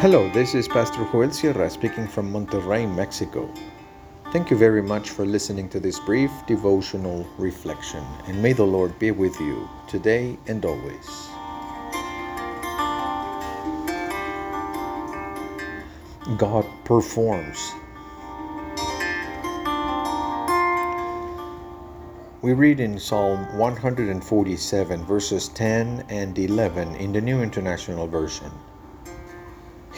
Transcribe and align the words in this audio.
Hello, 0.00 0.30
this 0.30 0.54
is 0.54 0.66
Pastor 0.66 1.06
Joel 1.12 1.30
Sierra 1.30 1.68
speaking 1.68 2.08
from 2.08 2.32
Monterrey, 2.32 2.86
Mexico. 2.96 3.52
Thank 4.32 4.50
you 4.50 4.56
very 4.56 4.80
much 4.80 5.10
for 5.10 5.26
listening 5.26 5.68
to 5.68 5.78
this 5.78 6.00
brief 6.00 6.30
devotional 6.46 7.26
reflection, 7.36 8.02
and 8.26 8.42
may 8.42 8.54
the 8.54 8.64
Lord 8.64 8.98
be 8.98 9.10
with 9.10 9.38
you 9.38 9.68
today 9.86 10.38
and 10.46 10.64
always. 10.64 11.06
God 16.38 16.64
performs. 16.86 17.58
We 22.40 22.54
read 22.54 22.80
in 22.80 22.98
Psalm 22.98 23.58
147, 23.58 25.04
verses 25.04 25.48
10 25.48 26.06
and 26.08 26.38
11 26.38 26.96
in 26.96 27.12
the 27.12 27.20
New 27.20 27.42
International 27.42 28.06
Version. 28.06 28.50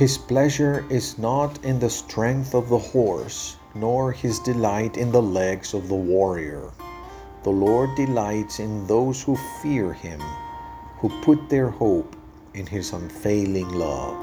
His 0.00 0.16
pleasure 0.16 0.86
is 0.88 1.18
not 1.18 1.62
in 1.62 1.78
the 1.78 1.90
strength 1.90 2.54
of 2.54 2.70
the 2.70 2.78
horse, 2.78 3.56
nor 3.74 4.12
his 4.12 4.38
delight 4.38 4.96
in 4.96 5.12
the 5.12 5.20
legs 5.20 5.74
of 5.74 5.88
the 5.88 5.94
warrior. 5.94 6.70
The 7.42 7.50
Lord 7.50 7.94
delights 7.96 8.60
in 8.60 8.86
those 8.86 9.20
who 9.22 9.36
fear 9.60 9.92
him, 9.92 10.22
who 11.00 11.10
put 11.20 11.50
their 11.50 11.68
hope 11.68 12.16
in 12.54 12.64
his 12.64 12.94
unfailing 12.94 13.68
love. 13.68 14.16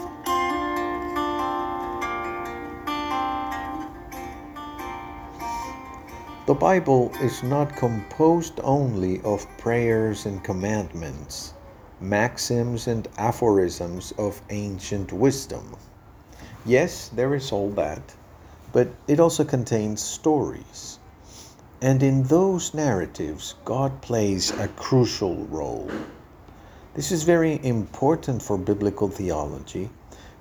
The 6.48 6.58
Bible 6.60 7.12
is 7.22 7.44
not 7.44 7.76
composed 7.76 8.60
only 8.64 9.22
of 9.22 9.46
prayers 9.60 10.26
and 10.26 10.44
commandments, 10.44 11.54
maxims 12.00 12.88
and 12.88 13.08
aphorisms 13.18 14.14
of 14.18 14.42
ancient 14.50 15.12
wisdom. 15.12 15.76
Yes, 16.66 17.10
there 17.10 17.34
is 17.34 17.52
all 17.52 17.70
that, 17.72 18.14
but 18.74 18.90
it 19.08 19.20
also 19.20 19.44
contains 19.44 20.02
stories. 20.02 21.00
And 21.82 22.02
in 22.02 22.24
those 22.24 22.74
narratives, 22.74 23.56
God 23.66 24.02
plays 24.02 24.52
a 24.60 24.68
crucial 24.68 25.46
role. 25.46 25.90
This 26.94 27.12
is 27.12 27.24
very 27.24 27.64
important 27.64 28.42
for 28.42 28.58
biblical 28.58 29.08
theology 29.08 29.90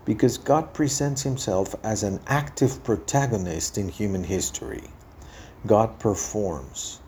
because 0.06 0.38
God 0.38 0.72
presents 0.72 1.22
himself 1.22 1.74
as 1.82 2.02
an 2.02 2.20
active 2.26 2.82
protagonist 2.84 3.76
in 3.76 3.88
human 3.88 4.24
history. 4.24 4.84
God 5.66 5.98
performs. 5.98 7.00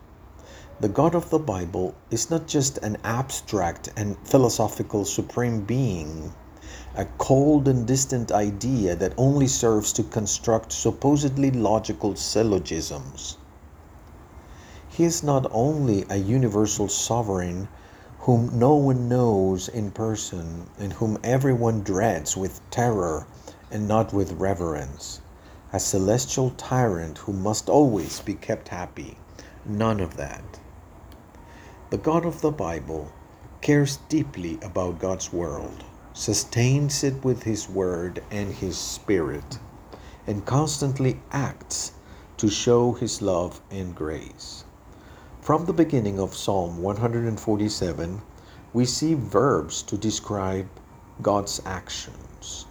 The 0.81 0.89
God 0.89 1.17
of 1.17 1.31
the 1.31 1.41
Bible 1.41 1.97
is 2.09 2.31
not 2.31 2.47
just 2.47 2.79
an 2.79 2.98
abstract 3.03 3.89
and 3.97 4.17
philosophical 4.23 5.05
supreme 5.05 5.62
being, 5.62 6.33
a 6.95 7.05
cold 7.19 7.67
and 7.67 7.84
distant 7.84 8.31
idea 8.31 8.95
that 8.95 9.12
only 9.17 9.49
serves 9.49 9.93
to 9.95 10.05
construct 10.05 10.71
supposedly 10.71 11.51
logical 11.51 12.15
syllogisms. 12.15 13.39
He 14.89 15.03
is 15.03 15.25
not 15.25 15.49
only 15.51 16.05
a 16.09 16.17
universal 16.17 16.89
sovereign 16.89 17.67
whom 18.21 18.56
no 18.56 18.77
one 18.77 19.09
knows 19.09 19.69
in 19.69 19.91
person 19.91 20.71
and 20.79 20.93
whom 20.93 21.19
everyone 21.25 21.83
dreads 21.83 22.37
with 22.37 22.61
terror 22.71 23.27
and 23.71 23.89
not 23.89 24.12
with 24.12 24.31
reverence 24.33 25.21
a 25.73 25.81
celestial 25.81 26.51
tyrant 26.51 27.19
who 27.19 27.33
must 27.33 27.69
always 27.69 28.21
be 28.21 28.34
kept 28.34 28.69
happy. 28.69 29.19
None 29.67 30.01
of 30.01 30.17
that. 30.17 30.61
The 31.91 31.97
God 31.97 32.27
of 32.27 32.42
the 32.42 32.50
Bible 32.50 33.11
cares 33.62 33.97
deeply 34.11 34.58
about 34.61 34.98
God's 34.98 35.33
world, 35.33 35.84
sustains 36.12 37.03
it 37.03 37.25
with 37.25 37.44
His 37.44 37.67
Word 37.67 38.22
and 38.31 38.53
His 38.53 38.76
Spirit, 38.76 39.59
and 40.26 40.44
constantly 40.44 41.19
acts 41.32 41.93
to 42.37 42.50
show 42.50 42.93
His 42.93 43.22
love 43.22 43.62
and 43.71 43.94
grace. 43.94 44.65
From 45.41 45.65
the 45.65 45.72
beginning 45.72 46.21
of 46.21 46.34
Psalm 46.34 46.82
147, 46.82 48.20
we 48.75 48.84
see 48.84 49.15
verbs 49.15 49.81
to 49.84 49.97
describe 49.97 50.69
God's 51.22 51.62
actions. 51.65 52.66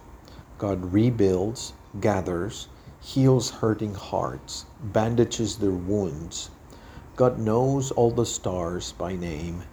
God 0.58 0.92
rebuilds, 0.92 1.72
gathers, 2.00 2.68
heals 3.00 3.50
hurting 3.50 3.94
hearts, 3.94 4.66
bandages 4.80 5.56
their 5.56 5.72
wounds. 5.72 6.50
God 7.18 7.40
knows 7.40 7.90
all 7.90 8.12
the 8.12 8.24
stars 8.24 8.92
by 8.92 9.16
name. 9.16 9.64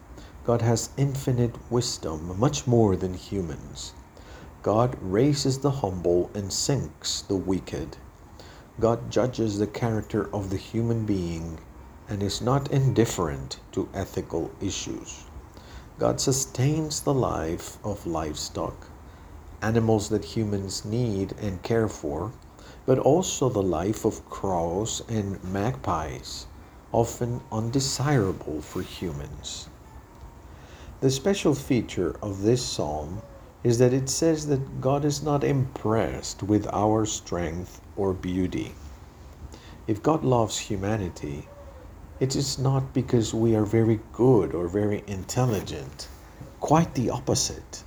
God 0.45 0.63
has 0.63 0.89
infinite 0.97 1.53
wisdom, 1.69 2.39
much 2.39 2.66
more 2.66 2.95
than 2.95 3.13
humans. 3.13 3.94
God 4.63 4.97
raises 5.00 5.59
the 5.59 5.69
humble 5.69 6.31
and 6.33 6.51
sinks 6.51 7.22
the 7.22 7.35
wicked. 7.35 7.97
God 8.79 9.11
judges 9.11 9.59
the 9.59 9.67
character 9.67 10.28
of 10.33 10.50
the 10.50 10.57
human 10.57 11.06
being 11.06 11.59
and 12.09 12.23
is 12.23 12.41
not 12.41 12.72
indifferent 12.72 13.59
to 13.73 13.89
ethical 13.94 14.50
issues. 14.59 15.25
God 16.00 16.19
sustains 16.19 17.01
the 17.01 17.13
life 17.13 17.77
of 17.83 18.07
livestock, 18.07 18.88
animals 19.62 20.09
that 20.09 20.25
humans 20.25 20.83
need 20.83 21.35
and 21.39 21.62
care 21.62 21.89
for, 21.89 22.31
but 22.88 22.97
also 22.97 23.50
the 23.50 23.62
life 23.62 24.03
of 24.03 24.27
crows 24.31 25.03
and 25.07 25.44
magpies, 25.44 26.47
often 26.95 27.41
undesirable 27.51 28.61
for 28.61 28.81
humans. 28.81 29.67
The 31.01 31.11
special 31.11 31.53
feature 31.53 32.16
of 32.22 32.41
this 32.41 32.63
psalm 32.63 33.22
is 33.66 33.79
that 33.79 33.91
it 33.91 34.07
says 34.07 34.47
that 34.47 34.79
God 34.79 35.03
is 35.03 35.22
not 35.22 35.44
impressed 35.44 36.41
with 36.41 36.66
our 36.72 37.06
strength 37.06 37.81
or 37.97 38.13
beauty. 38.13 38.73
If 39.88 40.01
God 40.01 40.23
loves 40.23 40.57
humanity, 40.57 41.50
it 42.22 42.33
is 42.33 42.57
not 42.57 42.94
because 42.94 43.33
we 43.33 43.56
are 43.57 43.66
very 43.66 44.00
good 44.13 44.56
or 44.56 44.69
very 44.69 45.03
intelligent. 45.06 46.07
Quite 46.62 46.95
the 46.95 47.09
opposite. 47.09 47.83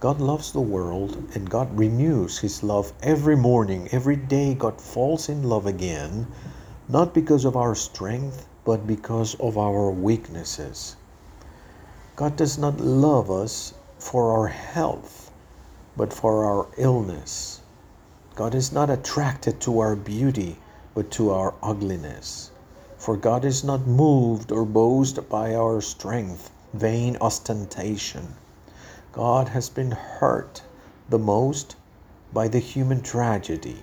God 0.00 0.20
loves 0.20 0.52
the 0.52 0.60
world 0.60 1.16
and 1.34 1.48
God 1.48 1.78
renews 1.78 2.38
his 2.38 2.62
love 2.62 2.92
every 3.02 3.36
morning. 3.36 3.88
Every 3.90 4.16
day, 4.16 4.52
God 4.52 4.78
falls 4.78 5.30
in 5.30 5.44
love 5.44 5.64
again, 5.64 6.26
not 6.88 7.14
because 7.14 7.44
of 7.44 7.56
our 7.56 7.74
strength, 7.74 8.46
but 8.64 8.86
because 8.86 9.34
of 9.36 9.56
our 9.56 9.90
weaknesses. 9.90 10.96
God 12.16 12.36
does 12.36 12.58
not 12.58 12.78
love 12.80 13.30
us 13.30 13.74
for 13.98 14.32
our 14.32 14.48
health, 14.48 15.30
but 15.96 16.12
for 16.12 16.44
our 16.44 16.66
illness. 16.76 17.60
God 18.34 18.54
is 18.54 18.72
not 18.72 18.90
attracted 18.90 19.60
to 19.60 19.80
our 19.80 19.96
beauty, 19.96 20.58
but 20.94 21.10
to 21.12 21.30
our 21.30 21.54
ugliness. 21.62 22.50
For 22.98 23.16
God 23.16 23.44
is 23.44 23.64
not 23.64 23.86
moved 23.86 24.52
or 24.52 24.64
boasted 24.64 25.28
by 25.28 25.54
our 25.54 25.80
strength, 25.80 26.50
vain 26.72 27.16
ostentation. 27.20 28.34
God 29.12 29.48
has 29.48 29.68
been 29.68 29.92
hurt 29.92 30.62
the 31.08 31.18
most 31.18 31.76
by 32.32 32.48
the 32.48 32.58
human 32.58 33.00
tragedy, 33.02 33.78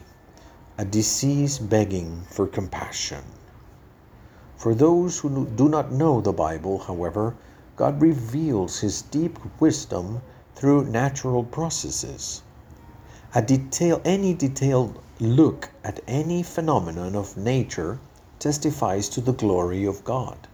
a 0.81 0.85
disease 0.85 1.59
begging 1.59 2.23
for 2.27 2.47
compassion. 2.47 3.23
For 4.57 4.73
those 4.73 5.19
who 5.19 5.45
do 5.45 5.69
not 5.69 5.91
know 5.91 6.21
the 6.21 6.33
Bible, 6.33 6.79
however, 6.79 7.35
God 7.75 8.01
reveals 8.01 8.79
His 8.79 9.03
deep 9.03 9.37
wisdom 9.59 10.23
through 10.55 10.85
natural 10.85 11.43
processes. 11.43 12.41
A 13.35 13.43
detail, 13.43 14.01
any 14.03 14.33
detailed 14.33 14.97
look 15.19 15.69
at 15.83 15.99
any 16.07 16.41
phenomenon 16.41 17.15
of 17.15 17.37
nature 17.37 17.99
testifies 18.39 19.07
to 19.09 19.21
the 19.21 19.33
glory 19.33 19.85
of 19.85 20.03
God. 20.03 20.47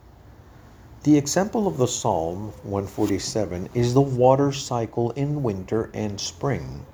The 1.04 1.18
example 1.18 1.70
of 1.70 1.78
the 1.78 1.88
Psalm 1.88 2.52
147 2.64 3.70
is 3.74 3.94
the 3.94 4.02
water 4.02 4.52
cycle 4.52 5.12
in 5.12 5.42
winter 5.42 5.90
and 5.94 6.20
spring. 6.20 6.86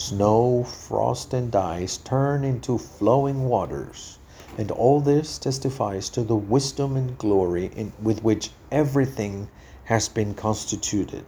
Snow, 0.00 0.62
frost, 0.62 1.34
and 1.34 1.54
ice 1.56 1.96
turn 1.96 2.44
into 2.44 2.78
flowing 2.78 3.48
waters, 3.48 4.20
and 4.56 4.70
all 4.70 5.00
this 5.00 5.38
testifies 5.38 6.08
to 6.10 6.22
the 6.22 6.36
wisdom 6.36 6.96
and 6.96 7.18
glory 7.18 7.72
in, 7.74 7.92
with 8.00 8.22
which 8.22 8.52
everything 8.70 9.48
has 9.86 10.08
been 10.08 10.34
constituted, 10.34 11.24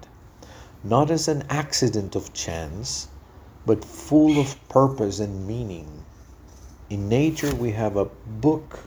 not 0.85 1.11
as 1.11 1.27
an 1.27 1.43
accident 1.51 2.15
of 2.15 2.33
chance, 2.33 3.09
but 3.67 3.85
full 3.85 4.39
of 4.39 4.57
purpose 4.69 5.19
and 5.19 5.49
meaning. 5.49 6.05
In 6.89 7.09
nature, 7.09 7.53
we 7.53 7.73
have 7.73 7.97
a 7.97 8.05
book, 8.05 8.79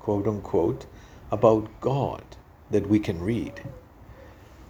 quote 0.00 0.26
unquote, 0.26 0.84
about 1.30 1.68
God 1.80 2.24
that 2.72 2.88
we 2.88 2.98
can 2.98 3.20
read. 3.20 3.62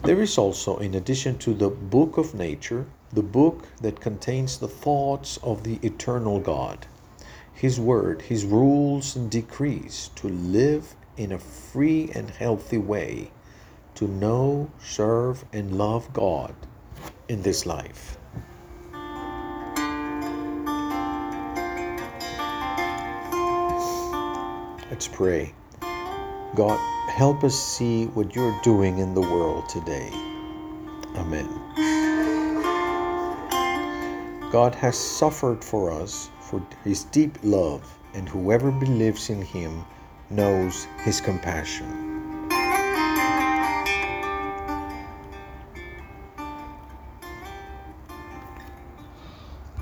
There 0.02 0.20
is 0.20 0.36
also, 0.36 0.76
in 0.76 0.94
addition 0.94 1.38
to 1.38 1.54
the 1.54 1.70
book 1.70 2.18
of 2.18 2.34
nature, 2.34 2.84
the 3.12 3.22
book 3.22 3.66
that 3.80 4.00
contains 4.00 4.58
the 4.58 4.68
thoughts 4.68 5.38
of 5.42 5.64
the 5.64 5.78
eternal 5.82 6.40
God, 6.40 6.86
His 7.54 7.80
Word, 7.80 8.22
His 8.22 8.44
rules 8.44 9.16
and 9.16 9.30
decrees 9.30 10.10
to 10.16 10.28
live 10.28 10.94
in 11.16 11.32
a 11.32 11.38
free 11.38 12.10
and 12.14 12.30
healthy 12.30 12.78
way, 12.78 13.30
to 13.94 14.06
know, 14.06 14.70
serve, 14.78 15.44
and 15.52 15.76
love 15.78 16.12
God 16.12 16.54
in 17.28 17.42
this 17.42 17.66
life. 17.66 18.18
Let's 24.90 25.08
pray. 25.08 25.54
God, 26.54 26.78
help 27.10 27.44
us 27.44 27.58
see 27.58 28.06
what 28.06 28.34
you're 28.34 28.58
doing 28.62 28.98
in 28.98 29.14
the 29.14 29.20
world 29.20 29.68
today. 29.68 30.10
Amen. 31.14 32.27
God 34.50 34.74
has 34.76 34.96
suffered 34.96 35.62
for 35.62 35.90
us 35.90 36.30
for 36.40 36.66
his 36.82 37.04
deep 37.04 37.38
love, 37.42 37.82
and 38.14 38.26
whoever 38.26 38.70
believes 38.70 39.28
in 39.28 39.42
him 39.42 39.84
knows 40.30 40.86
his 41.04 41.20
compassion. 41.20 42.17